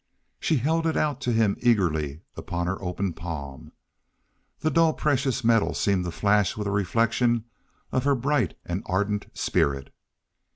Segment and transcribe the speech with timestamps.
[0.39, 3.71] She held it out to him eagerly upon her open palm.
[4.61, 7.45] The dull precious metal seemed to flash with a reflection
[7.91, 9.93] of her bright and ardent spirit.